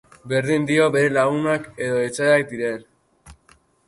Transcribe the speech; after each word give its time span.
Berdin 0.31 0.63
dio 0.69 0.85
bere 0.95 1.11
lagunak 1.17 1.67
edo 1.89 1.99
etsaiak 2.05 2.47
diren. 2.55 2.81